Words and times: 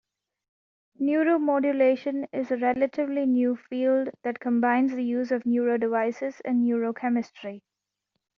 Neuromodulation 0.99 2.27
is 2.33 2.49
a 2.49 2.57
relatively 2.57 3.27
new 3.27 3.55
field 3.55 4.09
that 4.23 4.39
combines 4.39 4.93
the 4.93 5.03
use 5.03 5.29
of 5.29 5.43
neurodevices 5.43 6.41
and 6.43 6.65
neurochemistry. 6.67 7.61